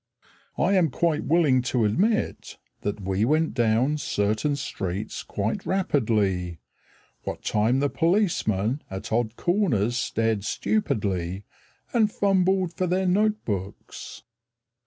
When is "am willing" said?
0.73-1.61